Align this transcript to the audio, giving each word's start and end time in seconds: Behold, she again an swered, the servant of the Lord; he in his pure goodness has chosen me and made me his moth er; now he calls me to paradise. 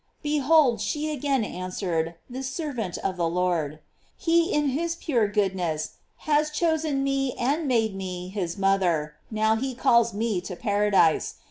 Behold, 0.23 0.81
she 0.81 1.11
again 1.13 1.43
an 1.45 1.69
swered, 1.69 2.15
the 2.27 2.41
servant 2.41 2.97
of 3.03 3.17
the 3.17 3.29
Lord; 3.29 3.77
he 4.17 4.51
in 4.51 4.69
his 4.69 4.95
pure 4.95 5.27
goodness 5.27 5.97
has 6.25 6.49
chosen 6.49 7.03
me 7.03 7.33
and 7.37 7.67
made 7.67 7.93
me 7.95 8.27
his 8.29 8.57
moth 8.57 8.81
er; 8.81 9.13
now 9.29 9.55
he 9.55 9.75
calls 9.75 10.11
me 10.11 10.41
to 10.41 10.55
paradise. 10.55 11.35